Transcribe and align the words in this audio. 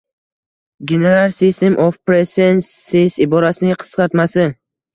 «General 0.83 1.29
System 1.41 1.77
of 1.85 2.01
Preferences» 2.09 3.17
iborasining 3.27 3.79
qisqartmasi. 3.85 4.51